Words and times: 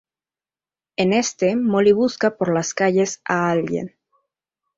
En 0.95 1.13
este 1.13 1.55
Molly 1.55 1.91
busca 1.91 2.35
por 2.35 2.51
las 2.51 2.73
calles 2.73 3.21
a 3.23 3.51
alguien. 3.51 3.95